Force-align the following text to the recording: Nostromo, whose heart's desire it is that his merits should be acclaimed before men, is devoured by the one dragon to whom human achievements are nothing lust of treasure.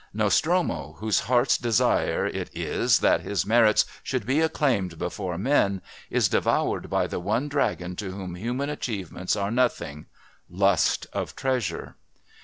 Nostromo, 0.15 0.93
whose 0.93 1.19
heart's 1.19 1.59
desire 1.59 2.25
it 2.25 2.49
is 2.57 3.01
that 3.01 3.21
his 3.21 3.45
merits 3.45 3.85
should 4.01 4.25
be 4.25 4.41
acclaimed 4.41 4.97
before 4.97 5.37
men, 5.37 5.79
is 6.09 6.27
devoured 6.27 6.89
by 6.89 7.05
the 7.05 7.19
one 7.19 7.47
dragon 7.47 7.95
to 7.97 8.09
whom 8.11 8.33
human 8.33 8.71
achievements 8.71 9.35
are 9.35 9.51
nothing 9.51 10.07
lust 10.49 11.05
of 11.13 11.35
treasure. 11.35 11.97